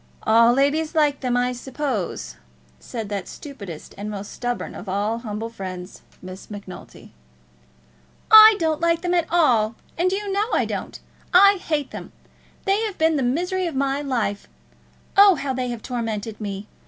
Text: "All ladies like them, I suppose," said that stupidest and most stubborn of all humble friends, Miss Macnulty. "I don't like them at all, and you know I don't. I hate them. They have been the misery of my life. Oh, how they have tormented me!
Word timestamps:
"All 0.23 0.51
ladies 0.51 0.95
like 0.95 1.19
them, 1.19 1.37
I 1.37 1.51
suppose," 1.53 2.37
said 2.79 3.07
that 3.09 3.27
stupidest 3.27 3.93
and 3.99 4.09
most 4.09 4.31
stubborn 4.31 4.73
of 4.73 4.89
all 4.89 5.19
humble 5.19 5.51
friends, 5.51 6.01
Miss 6.23 6.49
Macnulty. 6.49 7.13
"I 8.31 8.55
don't 8.57 8.81
like 8.81 9.01
them 9.01 9.13
at 9.13 9.27
all, 9.29 9.75
and 9.99 10.11
you 10.11 10.31
know 10.31 10.49
I 10.55 10.65
don't. 10.65 10.99
I 11.35 11.57
hate 11.57 11.91
them. 11.91 12.13
They 12.65 12.79
have 12.81 12.97
been 12.97 13.15
the 13.15 13.21
misery 13.21 13.67
of 13.67 13.75
my 13.75 14.01
life. 14.01 14.47
Oh, 15.15 15.35
how 15.35 15.53
they 15.53 15.67
have 15.69 15.83
tormented 15.83 16.41
me! 16.41 16.67